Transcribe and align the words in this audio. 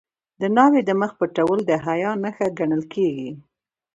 د 0.41 0.43
ناوې 0.55 0.81
د 0.85 0.91
مخ 1.01 1.11
پټول 1.19 1.59
د 1.69 1.71
حیا 1.85 2.11
نښه 2.23 2.47
ګڼل 2.57 2.83
کیږي. 2.93 3.31